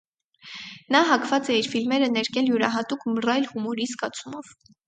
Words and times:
Նա 0.95 1.01
հակված 1.09 1.51
է 1.55 1.59
իր 1.59 1.69
ֆիլմերը 1.75 2.09
ներկել 2.15 2.51
յուրահատուկ 2.53 3.07
մռայլ 3.19 3.49
հումորի 3.55 3.91
զգացումով։ 3.93 4.55